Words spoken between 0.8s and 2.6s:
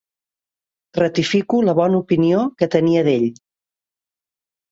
Ratifico la bona opinió